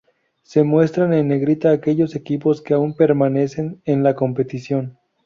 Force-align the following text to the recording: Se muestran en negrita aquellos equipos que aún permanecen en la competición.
Se 0.41 0.63
muestran 0.63 1.13
en 1.13 1.27
negrita 1.27 1.69
aquellos 1.69 2.15
equipos 2.15 2.63
que 2.63 2.73
aún 2.73 2.95
permanecen 2.95 3.83
en 3.85 4.01
la 4.01 4.15
competición. 4.15 4.97